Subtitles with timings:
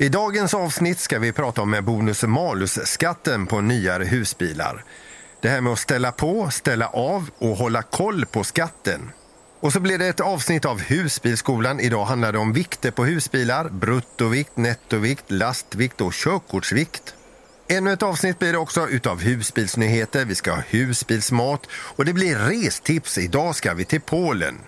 [0.00, 4.84] I dagens avsnitt ska vi prata om bonus malus-skatten på nyare husbilar.
[5.40, 9.10] Det här med att ställa på, ställa av och hålla koll på skatten.
[9.60, 11.80] Och så blir det ett avsnitt av Husbilskolan.
[11.80, 17.14] Idag handlar det om vikter på husbilar, bruttovikt, nettovikt, lastvikt och körkortsvikt.
[17.68, 20.24] Ännu ett avsnitt blir det också utav husbilsnyheter.
[20.24, 23.18] Vi ska ha husbilsmat och det blir restips.
[23.18, 24.58] Idag ska vi till Polen.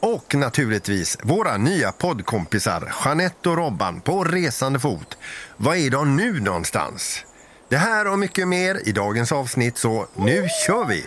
[0.00, 5.18] Och naturligtvis våra nya poddkompisar Jeanette och Robban på resande fot.
[5.56, 7.24] Var är de nu någonstans?
[7.68, 11.04] Det här och mycket mer i dagens avsnitt, så nu kör vi!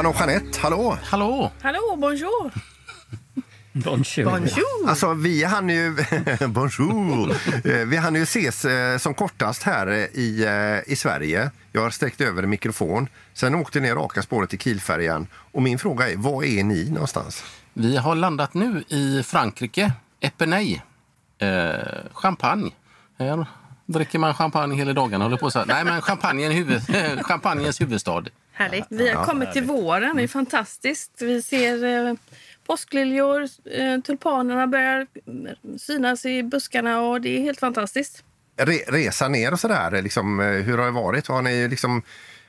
[0.00, 0.98] Robban och Jeanette, hallå!
[1.04, 1.50] Hallå!
[1.62, 2.50] Hallå, bonjour!
[3.72, 4.24] Bonjour.
[4.24, 4.88] Bonjour!
[4.88, 5.96] Alltså, vi hann ju...
[6.48, 7.30] Bonjour!
[7.64, 10.46] Eh, Vi hann ju ses eh, som kortast här eh, i,
[10.86, 11.50] i Sverige.
[11.72, 13.08] Jag har sträckt över en mikrofon.
[13.34, 15.26] Sen åkte ner raka spåret till Kielfärjan.
[15.34, 17.44] Och min fråga är, var är ni någonstans?
[17.72, 20.80] Vi har landat nu i Frankrike, Epernay.
[21.38, 21.74] Eh,
[22.12, 22.70] champagne.
[23.18, 23.46] Här
[23.86, 25.24] dricker man champagne hela dagarna.
[25.24, 25.66] Håller på så här.
[25.66, 26.82] Nej, men champagne är huvud,
[27.26, 28.22] champagnes huvudstad.
[28.60, 28.84] Härligt.
[28.88, 30.16] Vi har kommit till våren.
[30.16, 31.10] Det är fantastiskt.
[31.22, 32.14] Vi ser eh,
[32.66, 35.06] påskliljor, eh, tulpanerna börjar
[35.78, 38.24] synas i buskarna och det är helt fantastiskt.
[38.56, 41.26] Re, resa ner och sådär, liksom, eh, hur har det varit?
[41.26, 42.02] Har ni liksom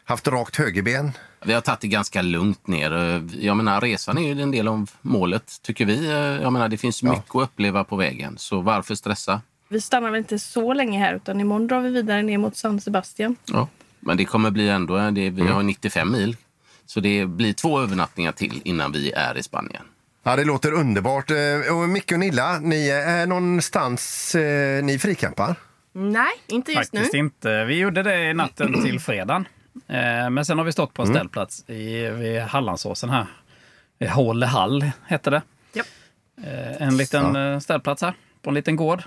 [0.04, 1.12] haft rakt högerben?
[1.46, 2.92] Vi har tagit det ganska lugnt ner.
[2.96, 6.06] Eh, Jag menar, resan är ju en del av målet, tycker vi.
[6.10, 9.42] Eh, Jag menar, det finns mycket att uppleva på vägen, så varför stressa?
[9.68, 12.82] Vi stannar väl inte så länge här utan imorgon drar vi vidare ner mot San
[12.82, 13.36] Sebastian.
[13.46, 13.68] Ja.
[14.02, 16.38] Men det kommer bli ändå, det, vi har 95 mil.
[16.86, 19.84] Så det blir två övernattningar till innan vi är i Spanien.
[20.24, 21.32] Ja, det låter underbart.
[21.32, 24.36] Eh, Och Micke och Nilla, ni är någonstans...
[24.36, 25.56] Eh, ni fricampar?
[25.94, 27.20] Nej, inte just Faktiskt nu.
[27.20, 27.66] inte.
[27.66, 29.48] Vi gjorde det natten till fredagen.
[29.88, 31.16] Eh, Men sen har vi stått på en Mm.
[31.20, 33.26] ställplats i, vid Hallandsåsen här.
[34.00, 35.42] Eh, Håle Hall hette det.
[35.74, 35.84] Ja.
[36.44, 39.04] Eh, En liten ställplats här på en liten gård.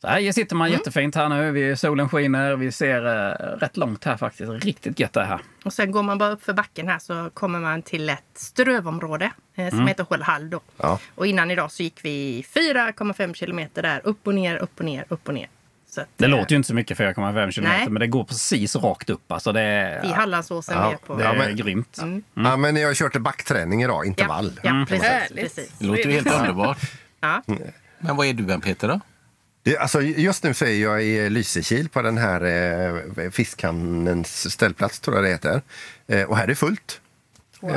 [0.00, 0.78] Så här sitter man Mm.
[0.78, 1.50] jättefint här nu.
[1.50, 2.56] Vi, solen skiner.
[2.56, 4.64] Vi ser eh, rätt långt här faktiskt.
[4.64, 5.40] Riktigt gött det här.
[5.64, 9.30] Och sen går man bara upp för backen här så kommer man till ett strövområde
[9.56, 10.60] eh, som heter Hållhall då.
[10.76, 10.98] Ja.
[11.14, 14.00] Och innan idag så gick vi 4,5 kilometer där.
[14.04, 15.48] Upp och ner, upp och ner, upp och ner.
[15.90, 17.88] Så att, Det eh, låter ju inte så mycket 4,5 kilometer, Nej.
[17.90, 19.32] men det går precis rakt upp.
[19.32, 21.16] Alltså det, är- I Hallandsåsen Ja, vi är på.
[21.16, 21.98] det Ja, är men- grymt.
[22.34, 24.52] Ja, men har kört backträning idag, intervall.
[24.62, 25.42] Ja, ja precis, Härligt.
[25.56, 25.78] precis.
[25.78, 26.78] Det låter ju helt underbart.
[27.20, 27.42] Ja.
[27.98, 29.00] Men vad är du än Peter då?
[29.78, 35.16] Alltså, just nu så är jag i Lysekil på den här eh, fiskhamnens ställplats, tror
[35.16, 35.62] jag det heter.
[36.06, 37.00] Eh, och här är det fullt.
[37.62, 37.68] Eh,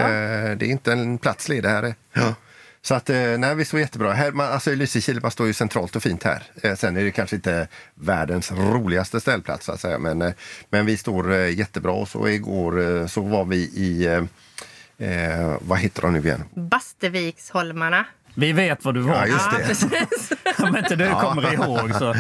[0.58, 1.84] det är inte en plats ledig här.
[1.84, 2.36] är- Ja.
[2.84, 4.14] Så att, eh, nej, vi står jättebra.
[4.14, 6.44] Här, man, alltså, I Lysekil man står ju centralt och fint här.
[6.64, 9.98] Eh, sen är det kanske inte världens roligaste ställplats, så att säga.
[10.00, 10.34] Men, eh,
[10.70, 11.92] men vi står eh, jättebra.
[11.92, 14.24] Och så igår eh, så var vi i, eh,
[15.10, 16.44] eh, vad heter de nu igen?
[16.56, 18.06] Basteviksholmarna.
[18.34, 19.16] Vi vet vad du var.
[19.16, 19.90] Ja, just Ja,
[20.58, 20.64] det.
[20.64, 22.14] Om inte du kommer ihåg så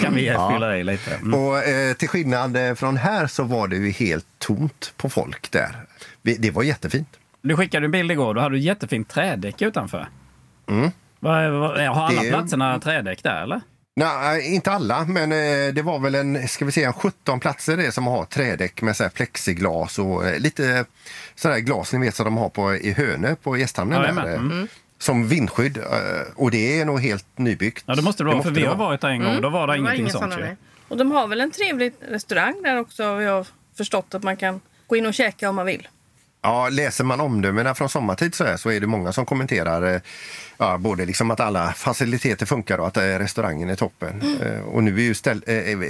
[0.00, 1.14] kan vi fylla i lite.
[1.14, 1.34] Mm.
[1.34, 5.50] Och eh, till skillnad eh, från här så var det ju helt tomt på folk
[5.50, 5.76] där.
[6.22, 7.08] Det var jättefint.
[7.42, 8.34] Du skickade en bild igår.
[8.34, 10.08] Då hade du jättefint trädäck utanför.
[10.70, 10.90] Mm.
[11.20, 13.60] Vad, vad, har alla Det- platserna trädäck där eller?
[13.96, 17.92] Nej, inte alla, men eh, det var väl en, ska vi säga, 17 platser det
[17.92, 20.84] som har trädäck med så här plexiglas och eh, lite
[21.34, 24.00] sådär glas ni vet som de har på, i Hönö på gästhamnen.
[24.00, 24.68] Jajamän, där, mm.
[24.98, 25.76] Som vindskydd.
[25.78, 25.84] eh,
[26.36, 27.84] Och det är nog helt nybyggt.
[27.86, 28.42] Ja, det måste det vara.
[28.42, 28.88] för vi har vara.
[28.88, 29.40] varit där en gång.
[29.40, 30.32] Då var det, Det var ingenting inga sånt.
[30.32, 30.56] sådana.
[30.88, 33.14] Och de har väl en trevlig restaurang där också.
[33.14, 33.46] Vi har
[33.76, 35.88] förstått att man kan gå in och käka om man vill.
[36.42, 40.00] Ja, läser man omdömena från sommartid så, här, så är det många som kommenterar eh,
[40.58, 44.22] ja, både liksom att alla faciliteter funkar och att eh, restaurangen är toppen.
[44.42, 45.42] Eh, och nu är ju ställ,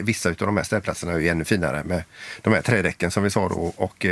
[0.02, 2.02] vissa av de här ställplatserna är ju ännu finare med
[2.42, 4.06] de här trädäcken som vi sa då och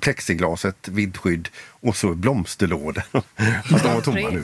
[0.00, 1.48] plexiglaset, vindskydd
[1.80, 3.02] och så blomsterlådor.
[3.70, 4.42] Fast de var tomma nu.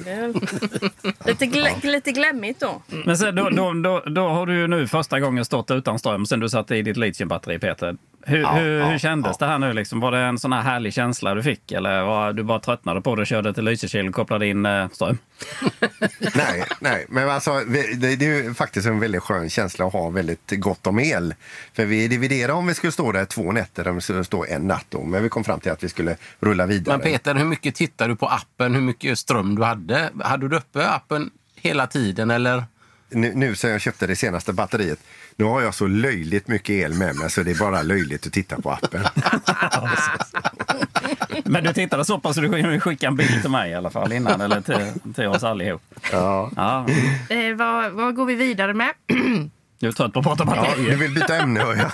[1.25, 2.83] Lite, gl- lite glemmigt då.
[3.05, 6.27] Men sen, då, då, då, då har du ju nu första gången stått utan ström
[6.27, 7.97] sen du satte i ditt litiumbatteri Peter.
[8.27, 9.47] Hur, Ja, hur, ja, hur kändes ja.
[9.47, 9.73] det här nu?
[9.73, 10.01] Liksom?
[10.01, 11.73] Var det en sån här härlig känsla du fick?
[11.73, 14.89] Eller var du bara tröttnade på det och körde till Lysekil och kopplade in eh,
[14.93, 15.19] ström?
[16.35, 20.11] Nej, nej, men alltså, det, det är ju faktiskt en väldigt skön känsla att ha
[20.11, 21.35] väldigt gott om el.
[21.73, 24.63] För vi dividerade om vi skulle stå där två nätter, om vi skulle stå en
[24.67, 25.03] natt då.
[25.05, 26.95] Men vi kom fram till att vi skulle rulla vidare.
[27.25, 28.75] Peter, hur mycket tittar du på appen?
[28.75, 30.11] Hur mycket ström du hade?
[30.25, 32.65] Hade du uppe appen hela tiden eller?
[33.11, 34.99] nu, nu sen jag köpte det senaste batteriet,
[35.37, 38.33] nu har jag så löjligt mycket el med mig så det är bara löjligt att
[38.33, 39.05] titta på appen.
[41.45, 43.91] Men du tittade så pass så du kunde skicka en bild till mig i alla
[43.91, 44.41] fall innan.
[44.41, 45.83] Eller till, till oss allihop.
[46.13, 46.51] Ja.
[46.57, 46.87] Ja,
[47.29, 48.91] Eh, vad, vad går vi vidare med?
[49.81, 50.91] du är trött på att prata Ja, batterier.
[50.91, 51.91] du vill byta ämne hör jag.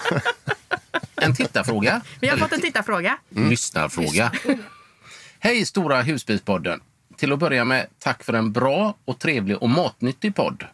[1.23, 2.01] En tittarfråga?
[2.21, 3.19] Vi har fått en tittarfråga.
[3.29, 4.33] Lyssnarfråga.
[5.43, 6.81] Hej Stora husbilspodden!
[7.17, 10.65] Till att börja med, tack för en bra och trevlig och matnyttig podd.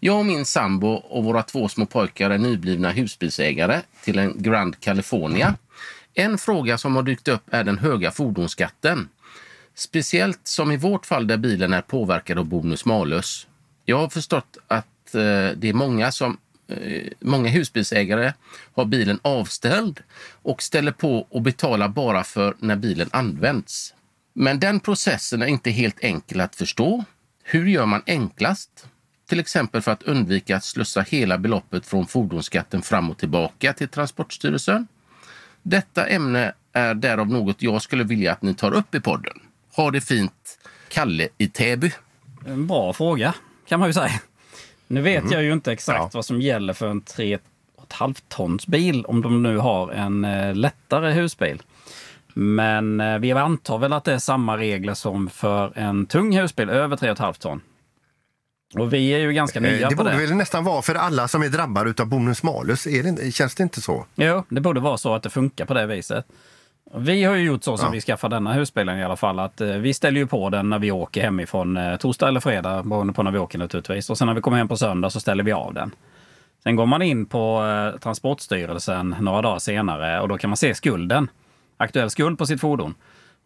[0.00, 4.80] Jag och min sambo och våra två små pojkar är nyblivna husbilsägare till en Grand
[4.80, 5.54] California.
[6.14, 9.08] En fråga som har dykt upp är den höga fordonsskatten.
[9.74, 13.46] Speciellt som i vårt fall där bilen är påverkad av bonus malus.
[13.84, 16.36] Jag har förstått att eh, det är många som
[16.68, 18.32] eh, Många husbilsägare
[18.74, 20.00] har bilen avställd
[20.42, 23.94] och ställer på och betalar bara för när bilen används.
[24.32, 27.04] Men den processen är inte helt enkel att förstå.
[27.44, 28.86] Hur gör man enklast?
[29.28, 33.88] Till exempel för att undvika att slussa hela beloppet från fordonsskatten fram och tillbaka till
[33.88, 34.86] Transportstyrelsen.
[35.62, 39.40] Detta ämne är därav något jag skulle vilja att ni tar upp i podden.
[39.76, 40.58] Ha det fint,
[40.88, 41.92] Kalle i Täby.
[42.46, 43.34] En bra fråga,
[43.68, 44.20] kan man ju säga.
[44.86, 46.10] Nu vet jag ju inte exakt Ja.
[46.12, 51.12] vad som gäller för en 3,5 tons bil om de nu har en eh, lättare
[51.12, 51.62] husbil.
[52.34, 56.70] Men eh, vi antar väl att det är samma regler som för en tung husbil
[56.70, 57.60] över 3,5 ton.
[58.74, 60.26] Och vi är ju ganska nya Eh, Det på borde det.
[60.26, 62.86] väl nästan vara för alla som är drabbade av bonus malus.
[62.86, 64.06] Är det, känns det inte så?
[64.14, 66.26] Jo, det borde vara så att det funkar på det viset.
[66.94, 67.92] Vi har ju gjort så som Ja.
[67.92, 69.38] vi skaffade denna husbilen i alla fall.
[69.38, 72.82] Att eh, vi ställer ju på den när vi åker hemifrån eh, torsdag eller fredag
[72.82, 74.10] beroende på när vi åker naturligtvis.
[74.10, 75.90] Och sen när vi kommer hem på söndag så ställer vi av den.
[76.62, 77.62] Sen går man in på
[78.00, 81.28] Transportstyrelsen några dagar senare och då kan man se skulden.
[81.82, 82.94] Aktuell skuld på sitt fordon.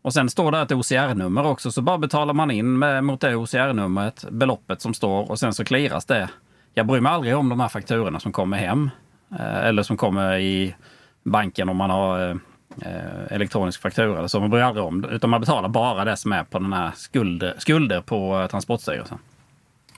[0.02, 3.36] Och sen står det ett OCR-nummer också, så bara betalar man in med, mot det
[3.36, 6.28] OCR-numret beloppet som står och sen så clearas det.
[6.74, 8.90] Jag bryr mig aldrig om de här fakturorna som kommer hem.
[9.30, 10.74] Eh, eller som kommer i
[11.22, 12.36] banken om man har eh,
[12.82, 14.18] eh, elektronisk faktura.
[14.18, 16.58] eller Så man bryr aldrig om det, utan man betalar bara det som är på
[16.58, 19.18] den här skulder, skulder på Transportstyrelsen.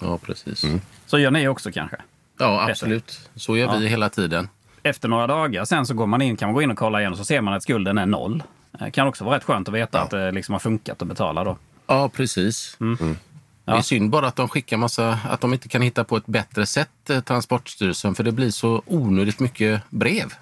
[0.01, 0.65] Ja, precis.
[1.07, 1.97] Så gör ni också kanske?
[2.39, 3.31] Ja, absolut.
[3.35, 4.49] Så gör vi hela tiden.
[4.89, 7.13] Efter några dagar sen så går man in, kan man gå in och kolla igen
[7.13, 8.43] och så ser man att skulden är noll.
[8.79, 11.45] Det kan också vara rätt skönt att veta att det liksom har funkat att betala
[11.45, 11.57] då.
[11.87, 12.77] Ja, precis.
[12.79, 12.97] Det
[13.65, 13.77] Ja.
[13.79, 16.67] är synd bara att de skickar massa, att de inte kan hitta på ett bättre
[16.67, 20.33] sätt, eh, Transportstyrelsen, för det blir så onödigt mycket brev.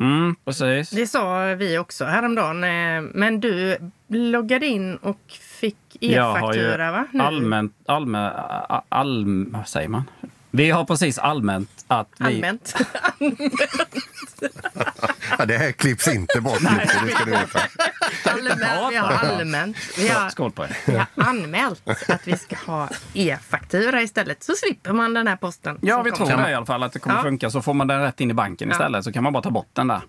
[0.00, 0.90] Mm, precis.
[0.90, 2.64] Det sa vi också häromdagen.
[2.64, 3.76] eh, Men du
[4.08, 7.06] loggade in och fick e-faktura, va?
[7.12, 7.22] Nu.
[7.24, 8.34] allmänt, allmänt,
[8.88, 10.02] all, vad säger man?
[10.50, 12.24] Vi har precis allmänt att vi...
[12.24, 12.74] Allmänt.
[15.38, 16.58] Ja, det här klipps inte bort.
[16.60, 17.60] det ska du veta.
[18.24, 18.90] allmänt.
[18.90, 19.76] Vi har allmänt.
[19.98, 20.76] Vi har, Skål på er.
[20.86, 24.42] vi har anmält att vi ska ha e-faktura istället.
[24.42, 25.78] Så slipper man den här posten.
[25.82, 27.22] Ja, vi tror det i alla fall, att det kommer Ja.
[27.22, 27.50] funka.
[27.50, 28.74] Så får man den rätt in i banken Ja.
[28.74, 30.00] istället, så kan man bara ta bort den där.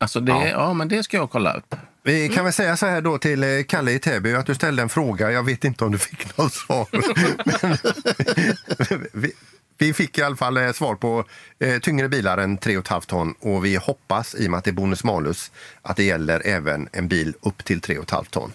[0.00, 0.72] Alltså det, ja.
[0.72, 1.74] men det ska jag kolla upp.
[2.02, 4.82] Vi kan väl säga så här då till eh, Kalle i Täby att du ställde
[4.82, 5.30] en fråga.
[5.32, 6.86] Jag vet inte om du fick något svar.
[8.90, 9.32] Men vi,
[9.78, 11.24] vi fick i alla fall eh, svar på
[11.58, 14.72] eh, tyngre bilar än 3,5 ton och vi hoppas, i och med att det är
[14.72, 15.50] bonus malus,
[15.82, 18.52] att det gäller även en bil upp till 3,5 ton.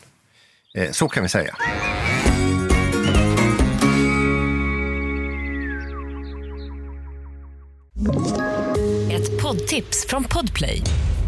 [0.74, 1.56] Eh, så kan vi säga.
[9.12, 10.82] Ett poddtips från Podplay.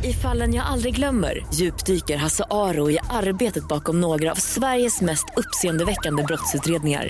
[0.04, 5.26] I fallen jag aldrig glömmer djupdyker Hasse Aro i arbetet bakom några av Sveriges mest
[5.36, 7.10] uppseendeväckande brottsutredningar.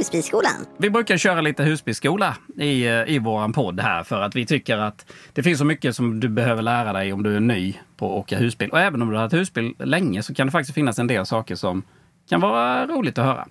[0.00, 0.66] Husbilsskolan.
[0.78, 4.76] Vi brukar köra lite husbilsskola i, eh, i våran podd här för att vi tycker
[4.78, 8.06] att det finns så mycket som du behöver lära dig om du är ny på
[8.06, 8.70] att åka husbil.
[8.70, 11.26] Och även om du har haft husbil länge så kan det faktiskt finnas en del
[11.26, 11.82] saker som
[12.28, 13.48] kan vara roligt att höra.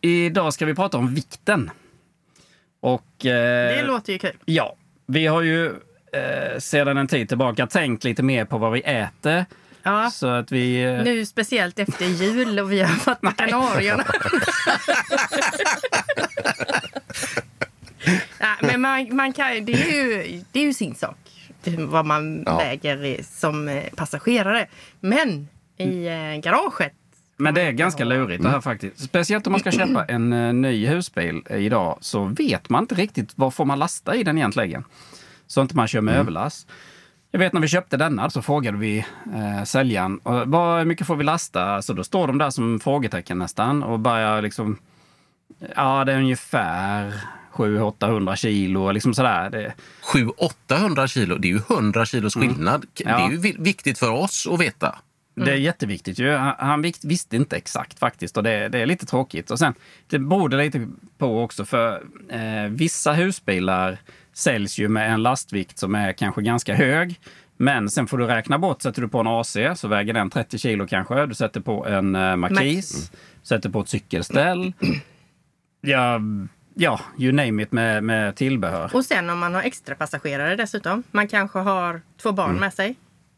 [0.00, 1.70] Idag ska vi prata om vikten.
[2.80, 4.36] Och, eh, Det låter ju kul.
[4.44, 4.76] Ja,
[5.06, 5.66] vi har ju
[6.12, 9.44] eh, sedan en tid tillbaka tänkt lite mer på vad vi äter
[9.82, 10.10] Ja.
[10.10, 10.82] Så att vi...
[10.82, 14.04] eh, Nu speciellt efter jul och vi har varit med Kanarierna.
[18.40, 21.16] ja, men man, man kan, det, är ju, det är ju sin sak
[21.78, 22.58] vad man Ja.
[22.58, 24.66] väger i- som eh, passagerare.
[25.00, 26.92] Men i eh, garaget
[27.36, 29.00] Men det är ganska lurigt det här faktiskt.
[29.04, 33.54] Speciellt om man ska köpa en ny husbil idag så vet man inte riktigt vad
[33.54, 34.84] får man lasta i den egentligen.
[35.46, 36.68] Så inte man kör med överlast.
[37.34, 38.98] Jag vet när vi köpte denna så frågade vi
[39.34, 41.82] eh, säljaren hur mycket får vi lasta?
[41.82, 44.78] Så då står de där som frågetecken nästan och börjar liksom
[45.76, 47.14] Ja, det är ungefär
[47.52, 48.90] 700-800 kilo.
[48.92, 49.50] Liksom sådär.
[49.50, 49.72] Det,
[50.68, 52.86] 700-800 kilo, det är ju 100 kilos skillnad.
[52.94, 53.26] Det Ja.
[53.26, 54.98] är ju vi- viktigt för oss att veta.
[55.34, 56.32] Det är jätteviktigt ju.
[56.58, 59.50] Han, visste inte exakt faktiskt och det, det är lite tråkigt.
[59.50, 59.74] Och sen,
[60.06, 63.98] det berodde lite på också för eh, vissa husbilar
[64.34, 67.20] säljs ju med en lastvikt som är kanske ganska hög.
[67.56, 70.58] Men sen får du räkna bort, sätter du på en AC så väger den 30
[70.58, 71.26] kilo kanske.
[71.26, 73.12] Du sätter på en eh, markis,
[73.42, 74.72] sätter på ett cykelställ.
[75.80, 76.20] Ja,
[76.74, 78.90] ja, you name it med, med tillbehör.
[78.94, 81.02] och sen om man har extra passagerare dessutom.
[81.10, 82.94] Man kanske har två barn med sig.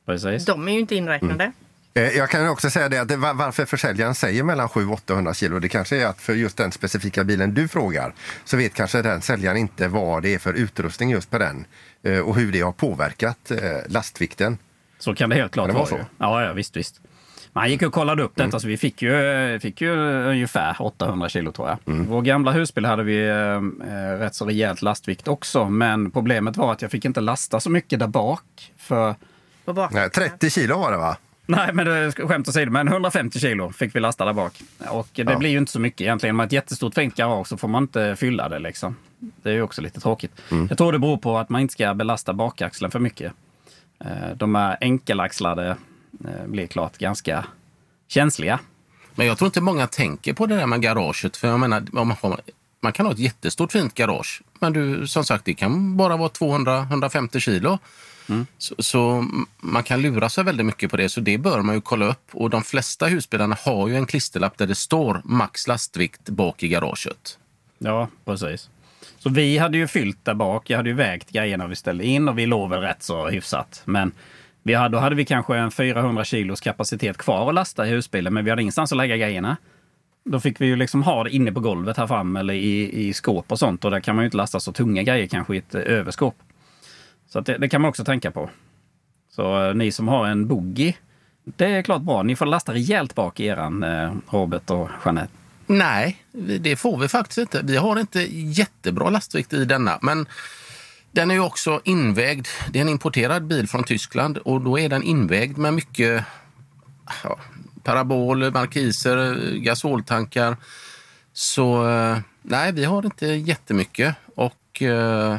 [0.07, 0.45] Precis.
[0.45, 1.45] De är ju inte inräknade.
[1.45, 1.51] Eh,
[1.97, 5.69] Jag kan också säga det att det, var- varför försäljaren säger mellan 700-800 kilo, det
[5.69, 9.57] kanske är att för just den specifika bilen du frågar så vet kanske den säljaren
[9.57, 11.67] inte vad det är för utrustning just på den
[12.03, 13.59] eh, och hur det har påverkat eh,
[13.89, 14.59] lastvikten.
[14.99, 15.87] Så kan det helt klart det vara.
[15.87, 15.99] så?
[16.19, 17.01] Ja, ja, visst, visst.
[17.53, 19.91] Men han gick och kollade upp detta, så vi fick ju, fick ju
[20.31, 21.79] ungefär 800 kilo tror jag.
[21.85, 23.37] Vår gamla husbil hade vi eh,
[23.95, 27.71] eh, rätt så rejält lastvikt också, men problemet var att jag fick inte lasta så
[27.71, 28.73] mycket där bak.
[28.79, 29.15] För,
[29.65, 29.93] På bak.
[29.93, 31.17] Nej, 30 kilo var det va?
[31.47, 34.63] Nej, men det, skämt åsido, men 150 kilo fick vi lasta där bak.
[34.89, 35.39] Och det Ja.
[35.39, 36.37] blir ju inte så mycket egentligen.
[36.37, 38.97] Med ett jättestort fint garage så får man inte fylla det liksom.
[39.19, 40.33] Det är ju också lite tråkigt.
[40.69, 43.33] Jag tror det beror på att man inte ska belasta bakaxeln för mycket.
[44.05, 45.77] Eh, De här enkelaxlade
[46.25, 47.45] eh, blir klart ganska
[48.09, 48.59] känsliga.
[49.15, 51.37] Men jag tror inte många tänker på det där med garaget.
[51.37, 52.41] För jag menar, man, har,
[52.81, 54.43] man kan ha ett jättestort fint garage.
[54.59, 57.79] Men du, som sagt, det kan bara vara 200-150 kilo.
[58.59, 59.27] Så, så
[59.61, 61.09] man kan lura sig väldigt mycket på det.
[61.09, 62.31] Så det bör man ju kolla upp.
[62.33, 66.69] Och de flesta husbilarna har ju en klisterlapp där det står max lastvikt bak i
[66.69, 67.39] garaget.
[67.79, 68.71] Ja, precis.
[69.19, 70.71] Så vi hade ju fyllt där bak.
[70.71, 73.83] Jag hade ju vägt grejerna vi ställde in och vi låg väl rätt så hyfsat.
[73.85, 74.13] Men
[74.63, 78.35] vi hade, då hade vi kanske en 400 kilos kapacitet kvar att lasta i husbilen,
[78.35, 79.57] men vi hade ingenstans att lägga grejerna.
[80.25, 83.13] Då fick vi ju liksom ha det inne på golvet här fram eller i, i
[83.13, 83.85] skåp och sånt.
[83.85, 86.35] Och där kan man ju inte lasta så tunga grejer kanske i ett eh, överskåp.
[87.35, 88.51] Så att det, det kan man också tänka på.
[89.31, 90.95] Så eh, ni som har en boogie,
[91.45, 92.23] det är klart bra.
[92.23, 95.33] Ni får lasta rejält bak i eran, eh, Robert och Jeanette.
[95.67, 96.25] Nej,
[96.61, 97.61] det får vi faktiskt inte.
[97.65, 99.99] Vi har inte jättebra lastvikt i denna.
[100.03, 100.27] Men
[101.13, 102.47] den är ju också invägd.
[102.71, 106.25] Det är en importerad bil från Tyskland och då är den invägd med mycket
[107.25, 107.39] ja,
[107.83, 110.57] parabol, markiser, gasoltankar.
[111.33, 115.39] Så eh, nej, vi har inte jättemycket och eh,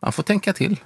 [0.00, 0.76] man får tänka till.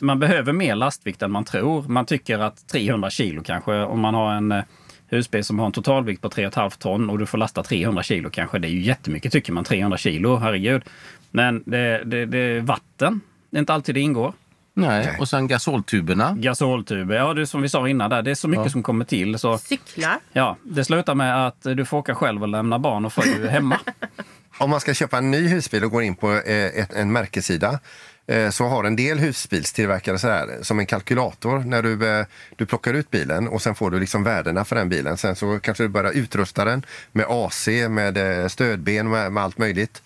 [0.00, 1.82] Man behöver mer lastvikt än man tror.
[1.82, 4.64] Man tycker att 300 kilo kanske, om man har en eh,
[5.08, 8.58] husbil som har en totalvikt på 3,5 ton och du får lasta 300 kilo kanske.
[8.58, 10.82] Det är ju jättemycket tycker man, 300 kilo, herregud.
[11.30, 13.20] Men det, det, det är vatten.
[13.50, 14.32] Det är inte alltid det ingår.
[14.74, 15.16] Nej.
[15.20, 16.32] Och sen gasoltuberna.
[16.38, 18.22] Gasoltuber, ja det är som vi sa innan där.
[18.22, 18.70] Det är så mycket Ja.
[18.70, 19.38] som kommer till.
[19.38, 20.16] Så, Cyklar.
[20.32, 23.78] ja, det slutar med att du får åka själv och lämna barn och fru hemma.
[24.60, 27.78] Om man ska köpa en ny husbil och går in på eh, ett, en märkessida
[28.26, 32.26] eh, så har en del husbilstillverkare så här, som en kalkylator när du, eh,
[32.56, 35.16] du plockar ut bilen och sen får du liksom värdena för den bilen.
[35.16, 40.02] Sen så kanske du börjar utrusta den med AC, med stödben, med, med allt möjligt.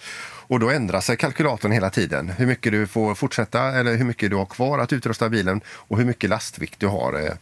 [0.47, 2.29] Och då ändrar sig kalkylatorn hela tiden.
[2.29, 5.99] Hur mycket du får fortsätta eller hur mycket du har kvar att utrusta bilen och
[5.99, 7.37] hur mycket lastvikt du har.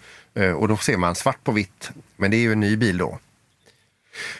[0.57, 1.91] Och då ser man svart på vitt.
[2.17, 3.19] Men det är ju en ny bil då.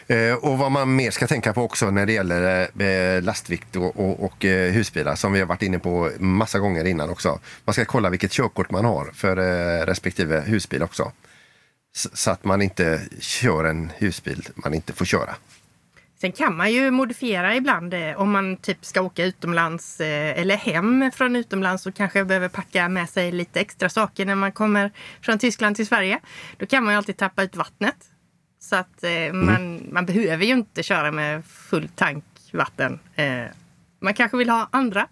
[0.07, 3.99] Eh, och vad man mer ska tänka på också när det gäller eh, lastvikt och,
[3.99, 7.39] och, och eh, husbilar som vi har varit inne på massa gånger innan också.
[7.65, 9.35] Man ska kolla vilket körkort man har för
[9.85, 11.11] respektive husbil också.
[11.95, 15.35] Så att man inte kör en husbil man inte får köra.
[16.21, 21.35] Sen kan man ju modifiera ibland om man typ ska åka utomlands eller hem från
[21.35, 25.75] utomlands och kanske behöver packa med sig lite extra saker när man kommer från Tyskland
[25.75, 26.19] till Sverige.
[26.57, 28.12] Då kan man ju alltid tappa ut vattnet.
[28.63, 32.99] Så att eh, man, man behöver ju inte köra med full tank vatten.
[33.15, 33.43] Eh,
[34.01, 35.07] man kanske vill ha andra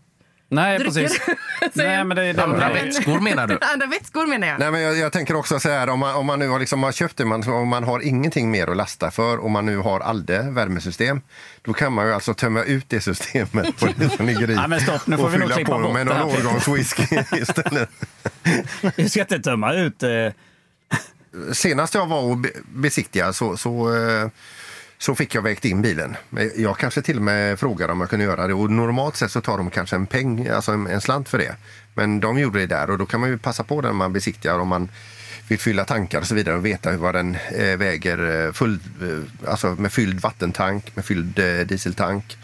[0.50, 0.94] Nej, drycker.
[0.94, 1.22] precis.
[1.74, 3.58] Nej, men det, det, Andra det, vätskor menar du?
[3.74, 4.60] Andra vätskor menar jag.
[4.60, 6.84] Nej, men jag, jag tänker också så här, om man, om man nu har, liksom,
[6.84, 9.78] har köpt det, man, om man har ingenting mer att lasta för och man nu
[9.78, 11.22] har Alde värmesystem,
[11.62, 14.68] då kan man ju alltså tömma ut det systemet på det som ligger i Nej,
[14.68, 17.90] men stopp, nu får och vi nog fylla klippa på bort med någon årgångswhisky istället.
[18.96, 20.10] Vi ska inte tömma ut eh,
[21.54, 24.28] senast jag var och be- besiktigade så, så, eh,
[24.98, 26.16] så fick jag vägt in bilen.
[26.56, 29.42] Jag kanske till och med frågade om jag kunde göra det och normalt sett så
[29.42, 31.56] tar de kanske en peng, alltså en, en slant för det.
[31.94, 34.60] Men de gjorde det där och då kan man ju passa på den man besiktigar
[34.60, 34.90] om man
[35.48, 38.80] vill fylla tankar och så vidare och veta vad den eh, väger eh, full,
[39.48, 41.36] alltså med fylld vattentank, med fylld
[41.68, 42.38] dieseltank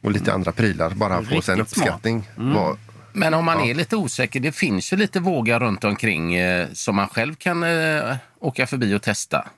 [0.00, 0.90] och lite andra prylar.
[0.90, 2.30] Bara få sig en uppskattning.
[2.38, 2.54] Mm.
[2.54, 2.78] Vad-
[3.12, 3.66] Men om man Ja.
[3.70, 7.62] är lite osäker, det finns ju lite vågar runt omkring eh, som man själv kan
[7.62, 9.48] eh, åka förbi och testa.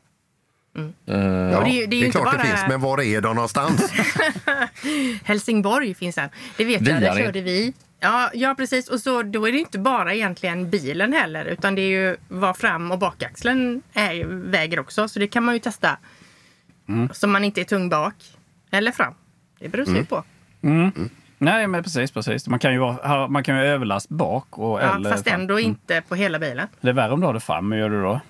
[0.78, 3.00] Eh, Ja, det är ju- det är ju inte klart det bara- finns, men var
[3.02, 3.92] är de någonstans?
[5.24, 6.28] Helsingborg finns den.
[6.56, 7.72] Det vet jag, där körde vi.
[8.00, 8.88] Ja, ja, precis.
[8.88, 12.56] Och så, då är det inte bara egentligen bilen heller, utan det är ju vad
[12.56, 15.08] fram och bakaxeln är, ju- väger också.
[15.08, 15.96] Så det kan man ju testa.
[17.12, 18.14] Så man inte är tung bak
[18.70, 19.14] eller fram.
[19.58, 20.06] Det beror sig Mm.
[20.06, 20.24] på.
[20.62, 21.10] Mm.
[21.44, 22.48] Nej, men precis, precis.
[22.48, 25.28] Man kan ju, vara, ha- man kan ju ha överlast bak och Ja, eller fast
[25.28, 25.40] fram.
[25.40, 26.68] ändå inte på hela bilen.
[26.80, 27.72] Det är värre om du har det fram.
[27.72, 28.20] Hur gör du då?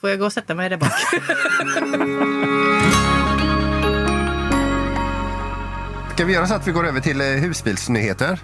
[0.00, 0.90] Får jag gå och sätta mig där bak?
[6.14, 8.38] Ska vi göra så att vi går över till eh, husbilsnyheter?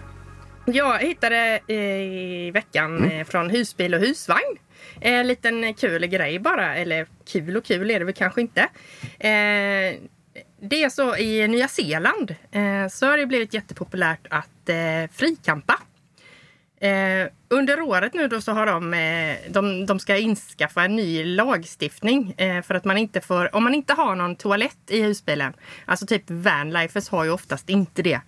[0.65, 3.11] Jag hittade eh, i veckan Mm.
[3.21, 4.57] eh, från Husbil och husvagn.
[5.01, 6.77] En liten kul grej bara.
[6.77, 8.69] Eller kul och kul är det väl kanske inte.
[10.61, 15.79] Det är så i Nya Zeeland eh, så har det blivit jättepopulärt att eh, frikampa.
[16.81, 21.25] Eh, under året nu då så har de, eh, de, de ska inskaffa en ny
[21.25, 25.53] lagstiftning eh, för att man inte får, om man inte har någon toalett i husbilen,
[25.85, 28.21] alltså typ vanlifers har ju oftast inte det.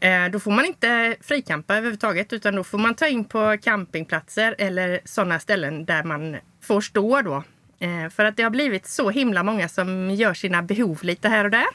[0.00, 4.54] Eh, Då får man inte frikampa överhuvudtaget utan då får man ta in på campingplatser
[4.58, 7.42] eller sådana ställen där man får stå då.
[7.78, 11.44] Eh, För att det har blivit så himla många som gör sina behov lite här
[11.44, 11.66] och där.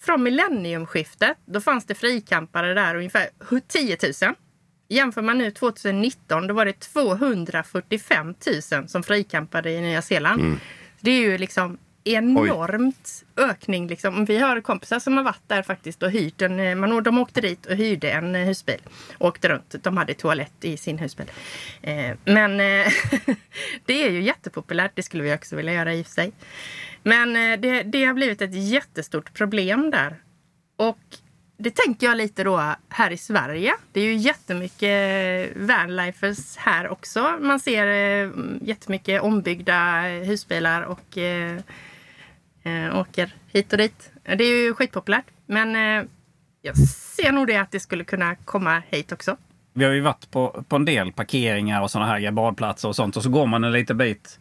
[0.00, 3.28] Från millenniumskiftet, då fanns det frikampare där ungefär
[3.68, 4.34] 10 000.
[4.88, 8.34] Jämför man nu 2019, då var det 245
[8.72, 10.40] 000 som frikampade i Nya Zeeland.
[10.40, 10.58] Mm.
[11.00, 13.88] Det är ju liksom enormt ökning.
[13.88, 14.24] Liksom.
[14.24, 17.40] Vi har kompisar som har varit där faktiskt och hyrt en, eh, man, de åkte
[17.40, 18.80] dit och hyrde en eh, husbil.
[19.18, 19.74] Åkte runt.
[19.82, 21.30] De hade toalett i sin husbil.
[21.82, 22.92] Eh, men eh,
[23.86, 24.92] det är ju jättepopulärt.
[24.94, 26.32] Det skulle vi också vilja göra i och för sig.
[27.02, 30.16] Men eh, det, det har blivit ett jättestort problem där.
[30.76, 30.98] Och
[31.58, 33.74] det tänker jag lite då här i Sverige.
[33.92, 37.38] Det är ju jättemycket eh, vanlifers här också.
[37.40, 37.86] Man ser
[38.64, 41.18] jättemycket ombyggda husbilar och
[42.66, 44.12] eh, åker hit och dit.
[44.22, 45.24] Det är ju skitpopulärt.
[45.46, 46.06] Men eh,
[46.62, 49.36] jag ser nog det att det skulle kunna komma hit också.
[49.72, 53.16] Vi har ju varit på, på en del parkeringar och sådana här badplatser och sånt.
[53.16, 54.38] Och så går man en liten bit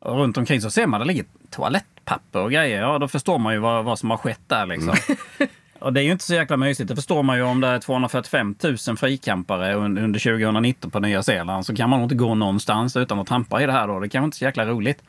[0.00, 2.80] runt omkring så ser man att det ligger toalettpapper och grejer.
[2.82, 4.94] Ja, då förstår man ju vad, vad som har skett där liksom.
[5.80, 6.88] Och det är ju inte så jäkla mysigt.
[6.88, 8.54] Det förstår man ju om det är 245
[8.88, 11.66] 000 frikampare un- under 2019 på Nya Zeeland.
[11.66, 14.00] Så kan man nog inte gå någonstans utan att trampa i det här då.
[14.00, 15.02] Det kan vara inte så jäkla roligt.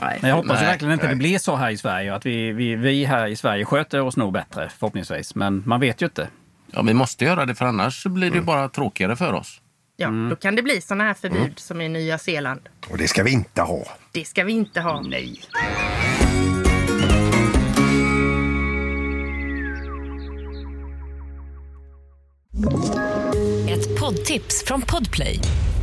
[0.00, 0.18] Nej.
[0.20, 1.14] Men jag hoppas Nej, verkligen inte nej.
[1.14, 2.14] det blir så här i Sverige.
[2.14, 5.34] Att vi, vi, vi här i Sverige sköter oss nog bättre förhoppningsvis.
[5.34, 6.28] Men man vet ju inte.
[6.70, 9.60] Ja, vi måste göra det för annars blir det ju bara tråkigare för oss.
[9.96, 11.52] Ja, då kan det bli sådana här förbud Mm.
[11.56, 12.60] som i Nya Zeeland.
[12.90, 13.84] Och det ska vi inte ha.
[14.12, 15.00] Det ska vi inte ha.
[15.00, 15.40] Nej.
[23.68, 25.40] Ett poddtips från Podplay.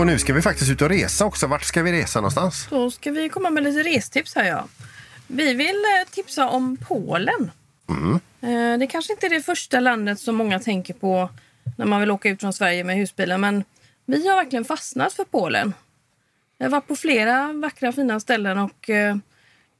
[0.00, 1.46] Och nu ska vi faktiskt ut och resa också.
[1.46, 2.66] Vart ska vi resa någonstans?
[2.70, 4.64] Då ska vi komma med lite restips här ja.
[5.26, 7.50] Vi vill eh, tipsa om Polen.
[7.88, 8.20] Mm.
[8.40, 11.28] Eh, Det kanske inte är det första landet som många tänker på
[11.76, 13.40] när man vill åka ut från Sverige med husbilen.
[13.40, 13.64] Men
[14.06, 15.74] vi har verkligen fastnat för Polen.
[16.58, 19.16] Jag har varit på flera vackra fina ställen och eh,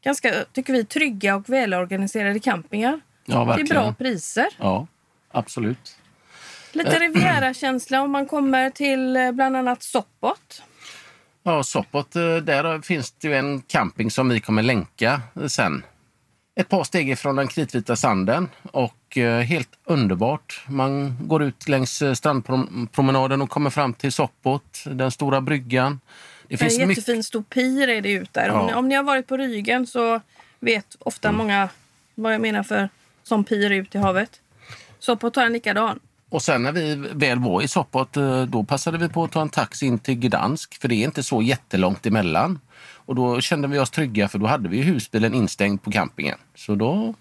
[0.05, 3.01] ganska, tycker vi, trygga och välorganiserade campingar.
[3.25, 3.83] Ja, Till verkligen.
[3.83, 4.47] bra priser.
[4.59, 4.87] Ja,
[5.31, 5.97] absolut.
[6.73, 10.63] Lite Riviera-känsla om man kommer till eh, bland annat Sopot.
[11.43, 15.85] Ja, Sopot, eh, där finns det ju en camping som vi kommer länka eh, sen.
[16.61, 20.65] Ett par steg ifrån den kritvita sanden och helt underbart.
[20.69, 26.01] Man går ut längs strandpromenaden och kommer fram till Sopot, den stora bryggan.
[26.49, 26.89] Det En finns mycket...
[26.97, 28.51] jättefin stor pir är det ut där.
[28.51, 28.67] Om, Ja.
[28.67, 30.21] ni, om ni har varit på Rygen så
[30.61, 31.39] vet ofta Mm.
[31.39, 31.69] många
[32.15, 32.89] vad jag menar för
[33.23, 34.41] som pir ut i havet.
[34.99, 36.01] Sopot har en likadan.
[36.31, 39.43] Och sen när vi väl var i Sopot, eh, då passade vi på att ta
[39.43, 42.59] en taxi in till Gdansk, för det är inte så jättelångt emellan.
[42.93, 46.39] Och då kände vi oss trygga, för då hade vi husbilen instängd på campingen.
[46.55, 47.15] Så då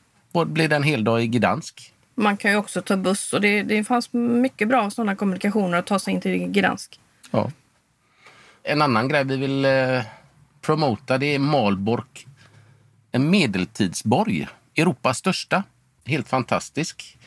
[0.46, 1.94] blev det en hel dag i Gdansk.
[2.16, 5.86] Man kan ju också ta buss och det, det fanns mycket bra sådana kommunikationer att
[5.86, 7.00] ta sig in till Gdansk.
[7.32, 7.52] Ja.
[8.64, 10.02] En annan grej vi vill eh,
[10.62, 12.28] promota det är Malbork.
[13.12, 14.48] En medeltidsborg.
[14.76, 15.64] Europas största.
[16.06, 17.18] Helt fantastisk.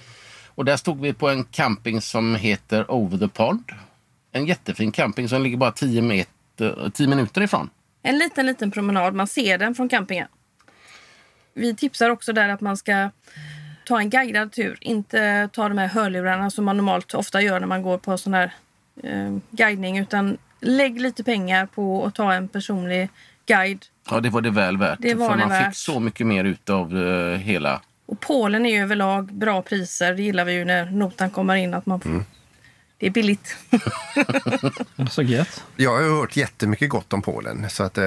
[0.54, 3.64] Och där stod vi på en camping som heter Over the Pond.
[4.32, 7.70] En jättefin camping som ligger bara 10, meter, 10 minuter ifrån.
[8.02, 9.14] En liten, liten promenad.
[9.14, 10.28] Man ser den från campingen.
[11.54, 13.10] Vi tipsar också där att man ska
[13.86, 14.78] ta en guidad tur.
[14.80, 18.34] Inte ta de här hörlurarna som man normalt ofta gör när man går på sån
[18.34, 18.54] här
[19.02, 19.98] eh, guidning.
[19.98, 23.08] Utan lägg lite pengar på att ta en personlig
[23.46, 23.84] guide.
[24.10, 24.98] Ja, det var det väl värt.
[25.02, 25.66] Det var för det man värt.
[25.66, 27.80] fick så mycket mer ut av eh, hela...
[28.06, 30.14] Och Polen är ju överlag bra priser.
[30.14, 31.74] Det gillar vi ju när notan kommer in.
[31.74, 32.24] att man
[32.98, 33.56] Det är billigt.
[35.10, 35.64] Så gött.
[35.76, 37.70] Jag har ju hört jättemycket gott om Polen.
[37.70, 38.04] Så att, eh,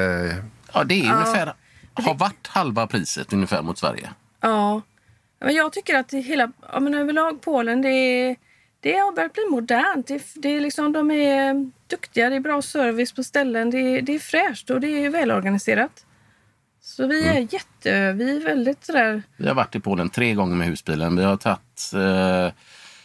[0.74, 1.14] Ja, det är Ja.
[1.14, 1.54] ungefär...
[1.94, 4.10] Har varit halva priset ungefär mot Sverige.
[4.42, 4.82] Ja.
[5.40, 8.36] Men jag tycker att det hela, ja, men överlag Polen, det, är-
[8.80, 10.08] det har börjat bli modernt.
[10.08, 14.02] Det, det är liksom, de är duktiga, det är bra service på ställen, det, är-
[14.02, 16.06] det är fräscht och det är välorganiserat.
[16.86, 20.56] Så vi är jätte, vi är väldigt sådär, Vi har varit i Polen tre gånger
[20.56, 21.16] med husbilen.
[21.16, 22.54] Vi har tagit eh,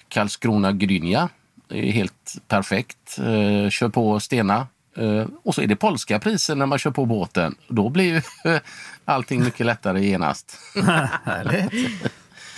[0.08, 1.28] Karlskrona Gdynia.
[1.68, 3.18] Det är helt perfekt.
[3.18, 4.66] Eh, kör på Stena.
[4.96, 7.54] Eh, och så är det polska priser när man kör på båten.
[7.68, 8.22] Då blir ju
[9.04, 10.58] allting mycket lättare genast.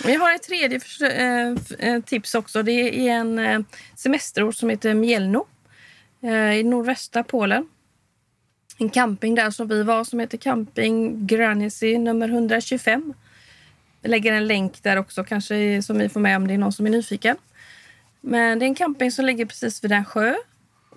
[0.05, 1.55] Vi har ett tredje eh,
[1.89, 2.63] eh, tips också.
[2.63, 3.59] Det är en eh,
[3.95, 5.45] semesterort som heter Mielno
[6.23, 7.67] eh, i nordvästra Polen.
[8.77, 13.13] En camping där som vi var som heter Camping Granisy nummer 125.
[14.01, 16.73] Jag lägger en länk där också kanske som vi får med om det är någon
[16.73, 17.37] som är nyfiken.
[18.21, 20.35] Men det är en camping som ligger precis vid en sjö.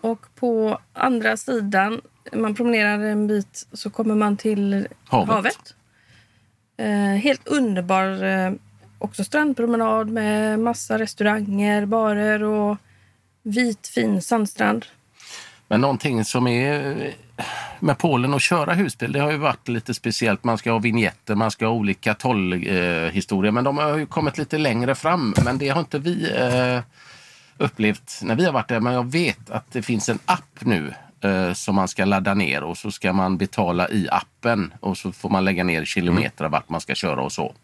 [0.00, 2.00] Och på andra sidan,
[2.32, 5.28] man promenerar en bit så kommer man till Havet.
[5.28, 5.74] havet.
[6.76, 8.52] Eh, helt underbar eh,
[8.98, 12.76] också strandpromenad med massa restauranger, barer och
[13.42, 14.86] vit fin sandstrand.
[15.68, 17.14] Men någonting som är
[17.80, 20.44] med Polen att köra husbil, det har ju varit lite speciellt.
[20.44, 23.52] Man ska ha vignetter, man ska ha olika tollhistorier.
[23.52, 25.34] men de har ju kommit lite längre fram.
[25.44, 26.80] Men det har inte vi eh,
[27.58, 28.80] upplevt när vi har varit där.
[28.80, 32.62] Men jag vet att det finns en app nu eh, som man ska ladda ner
[32.62, 36.68] och så ska man betala i appen och så får man lägga ner kilometer vart
[36.68, 37.54] man ska köra och så.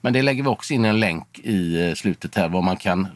[0.00, 3.08] Men det lägger vi också in en länk i eh, slutet här var man kan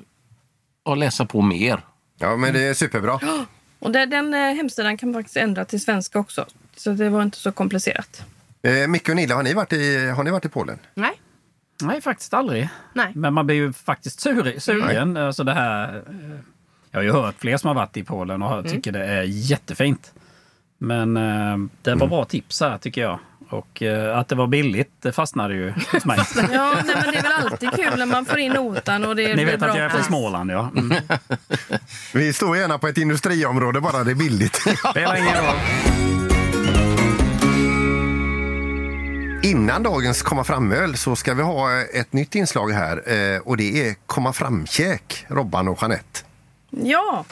[0.85, 1.81] ja, läsa på mer.
[2.19, 3.21] ja, men det är superbra.
[3.81, 6.47] Och där, den eh, hemsidan kan man faktiskt ändra till svenska också.
[6.77, 8.23] Så det var inte så komplicerat.
[8.63, 10.79] Eh, Micke och Nilla, har ni varit i, har ni varit i Polen?
[10.95, 11.21] Nej.
[11.83, 12.69] Nej, faktiskt aldrig.
[12.93, 13.13] Nej.
[13.15, 15.17] Men man blir ju faktiskt sur, sugen.
[15.17, 16.39] Alltså det här, eh,
[16.91, 20.13] jag har ju hört fler som har varit i Polen och tycker det är jättefint.
[20.79, 23.19] Men eh, det var bra tips här tycker jag.
[23.51, 26.19] Och eh, att det var billigt, det fastnade ju hos mig.
[26.53, 29.35] Ja, nej, men det är väl alltid kul när man får in notan och det
[29.37, 30.05] Ni vet bra att jag är från.
[30.05, 30.71] Småland, ja.
[30.77, 30.97] Mm.
[32.15, 34.57] Vi står gärna på ett industriområde bara det är billigt.
[34.91, 35.57] Spelar ingen roll.
[39.43, 43.89] Innan dagens komma fram-öl så ska vi ha ett nytt inslag här eh, och det
[43.89, 46.21] är komma fram-käk, Robban och Jeanette.
[46.71, 47.25] Ja,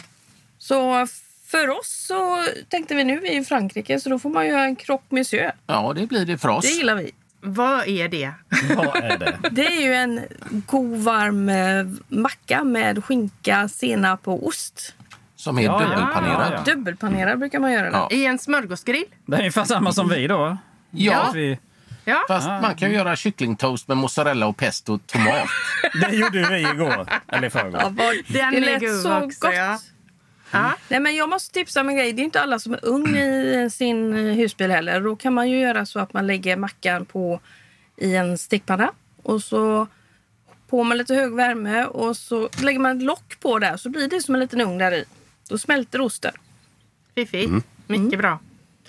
[0.59, 1.07] så
[1.51, 4.65] för oss så tänkte vi nu vi är i Frankrike så då får man göra
[4.65, 5.53] en croque monsieur.
[5.67, 6.65] Ja, det blir det för oss.
[6.65, 7.11] Det gillar vi.
[7.41, 8.33] Vad är det?
[8.77, 9.39] Vad är det?
[9.51, 10.21] Det är ju en
[10.67, 14.95] god varm eh, macka med skinka, senap och ost.
[15.37, 16.53] Som är Ja, dubbelpanerad.
[16.53, 16.75] Ja, ja.
[16.75, 17.97] Dubbelpanerad brukar man göra det.
[17.97, 18.09] Ja.
[18.11, 19.05] I en smörgåsgrill?
[19.27, 20.57] Det är ungefär samma som vi då.
[20.91, 21.31] Ja.
[21.35, 21.59] Vi,
[22.05, 22.25] Ja.
[22.29, 25.49] Fast man kan ju göra kycklingtoast med mozzarella och pesto och tomat.
[26.01, 27.07] det gjorde vi igår.
[27.29, 27.81] Eller i förrgår.
[27.97, 29.55] Ja, det är lät så också, gott.
[30.51, 30.59] Ja.
[30.59, 30.77] Ja.
[30.89, 32.13] Nej, men jag måste tipsa om en grej.
[32.13, 35.01] Det är inte alla som är ugn i sin eh, husbil heller.
[35.01, 37.41] Då kan man ju göra så att man lägger mackan på
[37.97, 39.87] i en stekpanna och så
[40.69, 44.09] på med lite hög värme och så lägger man ett lock på där så blir
[44.09, 45.05] det som en liten ugn där i.
[45.49, 46.33] Då smälter osten.
[47.15, 47.53] Fiffigt.
[47.87, 48.39] Mycket bra.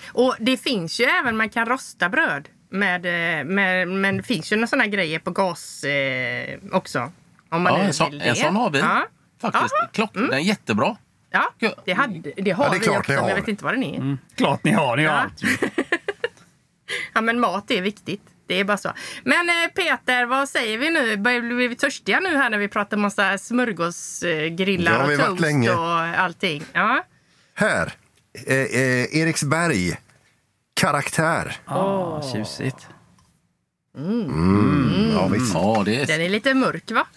[0.08, 2.50] Och det finns ju även, man kan rosta bröd.
[2.70, 7.12] Med, eh, med, men det finns ju några sådana grejer på gas eh, också.
[7.50, 8.80] Om man Ja, en, sån, vill en sån har vi.
[8.80, 9.08] Ja,
[9.42, 9.76] Faktiskt.
[9.92, 10.98] Klock, Den är jättebra.
[11.32, 11.54] Ja
[11.86, 13.30] det, hade, det har Ja, det är vi klart också, ni men har.
[13.30, 13.96] jag vet inte vad den är.
[13.98, 14.18] Mm.
[14.36, 15.22] Klart ni har, ni har Ja.
[15.22, 15.42] allt.
[17.14, 18.22] Ja, men mat är viktigt.
[18.48, 18.92] Det är bara så.
[19.24, 21.18] Men eh, Peter, vad säger vi nu?
[21.18, 25.72] Börjar vi törstiga nu här när vi pratar massa smörgåsgrillar och toast länge.
[25.72, 26.64] och allting?
[26.74, 27.04] Ja.
[27.54, 27.94] Här,
[28.48, 29.98] eh, eh, Eriksberg,
[30.74, 31.58] karaktär.
[31.66, 32.88] Ah, tjusigt.
[35.14, 35.54] Ja, visst.
[35.54, 37.08] Ja, det Den är, är lite mörk va?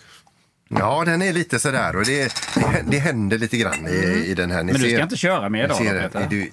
[0.78, 4.50] Ja, den är lite sådär och det, det, det händer lite grann i, i den
[4.50, 4.62] här.
[4.62, 6.26] Ni Men du ska inte köra mer idag då, ser- Peter?
[6.30, 6.50] du,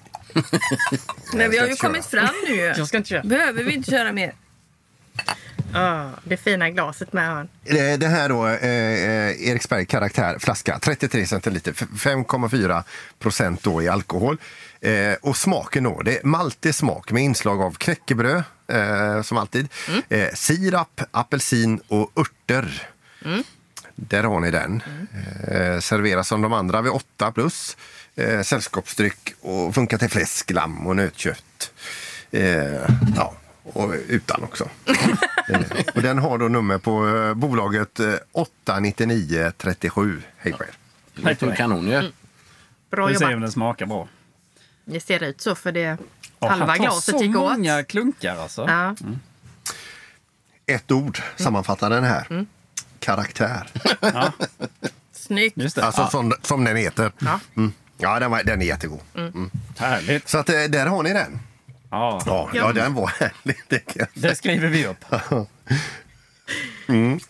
[1.32, 2.54] Men vi har ju kommit fram nu.
[2.56, 3.22] Jag ska inte köra.
[3.22, 4.32] Behöver vi inte köra mer?
[5.74, 7.48] Ah, det fina glaset med hörn.
[8.00, 12.82] Det här då, eh, eh, Eriksberg karaktär, flaska, 33 centiliter, f- 5,4
[13.18, 14.38] procent då i alkohol.
[14.80, 19.68] Eh, och smaken då, det är maltig smak med inslag av knäckebröd, eh, som alltid,
[20.08, 22.88] eh, sirap, apelsin och örter.
[24.08, 24.82] Där har ni den.
[25.48, 27.76] Eh, serveras som de andra vid 8 plus.
[28.14, 31.72] Eh, sällskapsdryck och funkar till fläsk, lamm och nötkött.
[32.30, 34.68] Eh, ja, och utan också.
[35.48, 35.60] eh,
[35.94, 40.22] och den har då nummer på eh, bolaget eh, 89937.
[40.36, 40.70] Hej på er.
[41.14, 42.10] Det låter kanon ju.
[42.90, 43.42] Bra Vi ser om jobbat.
[43.44, 44.08] den smakar bra.
[44.84, 45.98] Det ser ut så för det
[46.38, 47.52] Ja, halva glaset så gick åt.
[47.58, 48.64] många klunkar alltså.
[48.68, 48.96] Ja.
[50.66, 52.46] Ett ord sammanfattar den här.
[53.00, 53.66] Karaktär.
[54.00, 54.32] Ja,
[55.12, 55.56] Snyggt.
[55.56, 55.84] just det.
[55.84, 57.12] Alltså ja, som, som den heter.
[57.18, 57.40] Ja.
[57.56, 57.72] Mm.
[57.98, 59.00] Ja, den, var, den är jättegod.
[59.78, 60.28] härligt.
[60.28, 61.38] Så att, eh, där har ni den.
[61.90, 63.56] Ja, Ja, ja den var härlig.
[63.68, 65.04] Det det skriver vi upp.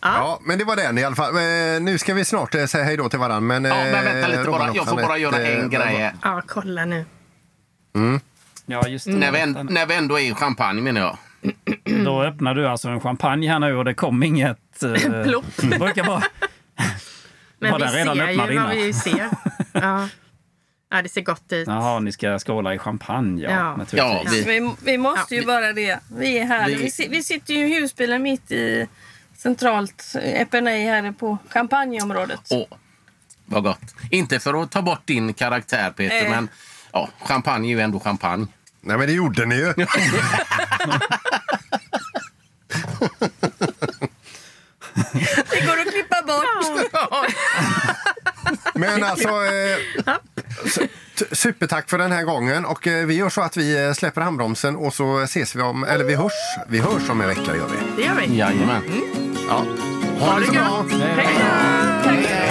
[0.01, 1.35] Ja, men det var den i alla fall.
[1.35, 3.39] Eh, nu ska vi snart eh, säga hej då till varandra.
[3.59, 4.71] Men, Ja, men vänta lite bara.
[4.75, 6.11] Jag får bara göra en grej.
[6.23, 7.05] ja, kolla nu.
[8.65, 9.11] Ja, just det.
[9.11, 11.17] När vi, när vi ändå är i champagne menar jag.
[12.05, 14.83] Då öppnar du alltså en champagne här nu och det kom inget...
[14.83, 15.45] Eh, Plopp.
[15.57, 16.23] det brukar vara...
[17.59, 18.69] Men Var vi redan ser ju vad innan?
[18.69, 19.29] vi ser.
[19.73, 20.07] Ja.
[20.91, 21.67] ja, det ser gott ut.
[21.67, 23.49] Jaha, ni ska skåla i champagne, ja.
[23.51, 23.75] Ja.
[23.77, 23.97] naturligtvis.
[23.97, 25.99] Ja, vi- Vi, vi måste ju Ja, bara det.
[26.17, 26.67] Vi är här.
[26.67, 28.87] Vi- Vi, vi sitter ju i husbilen mitt i
[29.37, 32.39] centralt Epernay här på champagneområdet.
[32.49, 32.65] Åh,
[33.45, 33.95] vad gott.
[34.11, 36.29] Inte för att ta bort din karaktär Peter, Eh.
[36.29, 36.49] men
[36.91, 38.47] ja, champagne är ju ändå champagne.
[38.81, 39.73] Nej, men det gjorde ni ju.
[45.49, 46.45] Det går att klippa bort.
[48.75, 49.77] Men alltså, eh,
[50.65, 50.87] su-
[51.31, 52.65] supertack för den här gången.
[52.65, 55.83] Och eh, vi gör så att vi eh, släpper handbromsen och så ses vi om,
[55.83, 56.31] eller vi hörs,
[56.67, 58.01] vi hörs om en vecka gör vi.
[58.01, 58.37] Det gör vi.
[58.37, 58.83] Jajamän.
[59.49, 59.65] Ja.
[60.19, 60.85] Ha det så bra.
[61.15, 62.50] Hej då!